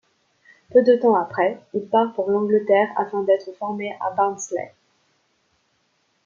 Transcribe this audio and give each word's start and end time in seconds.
Peu 0.71 0.81
de 0.81 0.95
temps 0.95 1.13
après, 1.13 1.61
il 1.75 1.87
part 1.87 2.15
pour 2.15 2.27
l'Angleterre 2.31 2.91
afin 2.95 3.21
d'être 3.21 3.53
formé 3.59 3.93
à 4.01 4.09
Barnsley. 4.09 4.73